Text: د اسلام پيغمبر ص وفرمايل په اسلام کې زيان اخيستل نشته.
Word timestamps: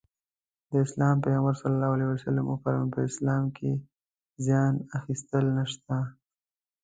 د 0.69 0.71
اسلام 0.85 1.15
پيغمبر 1.23 1.53
ص 1.61 2.27
وفرمايل 2.49 2.93
په 2.93 2.99
اسلام 3.09 3.43
کې 3.57 3.71
زيان 4.45 4.73
اخيستل 4.97 5.45
نشته. 5.57 5.97